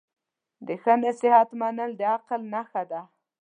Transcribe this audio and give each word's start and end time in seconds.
د 0.67 0.69
ښه 0.81 0.93
نصیحت 1.03 1.49
منل 1.59 1.91
د 1.99 2.01
عقل 2.13 2.41
نښه 2.53 2.83
ده. 2.91 3.01